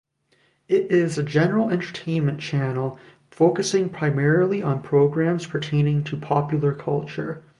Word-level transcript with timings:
It 0.67 0.89
is 0.89 1.19
a 1.19 1.23
general 1.23 1.69
entertainment 1.69 2.39
channel, 2.39 2.97
focusing 3.29 3.87
primarily 3.89 4.63
on 4.63 4.81
programs 4.81 5.45
pertaining 5.45 6.03
to 6.05 6.17
popular 6.17 6.73
culture. 6.73 7.43